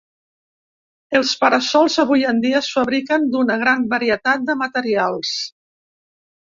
[1.19, 5.41] Els para-sols d'avui en dia es fabriquen d'una gran varietat de materials.